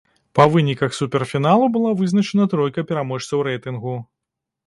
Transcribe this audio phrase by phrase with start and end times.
[0.37, 3.93] Па выніках суперфіналу была вызначана тройка пераможцаў рэйтынгу.